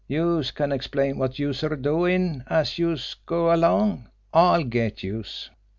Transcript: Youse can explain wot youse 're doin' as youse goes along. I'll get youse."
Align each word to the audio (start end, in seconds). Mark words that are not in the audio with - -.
Youse 0.07 0.49
can 0.49 0.71
explain 0.71 1.19
wot 1.19 1.37
youse 1.37 1.61
're 1.63 1.75
doin' 1.75 2.43
as 2.47 2.79
youse 2.79 3.13
goes 3.27 3.53
along. 3.53 4.09
I'll 4.33 4.63
get 4.63 5.03
youse." 5.03 5.51